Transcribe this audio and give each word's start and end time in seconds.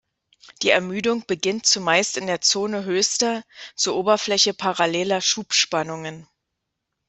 Die 0.63 0.71
Ermüdung 0.71 1.27
beginnt 1.27 1.67
zumeist 1.67 2.17
in 2.17 2.25
der 2.25 2.41
Zone 2.41 2.85
höchster, 2.85 3.43
zur 3.75 3.97
Oberfläche 3.97 4.51
paralleler 4.55 5.21
Schubspannungen. 5.21 6.27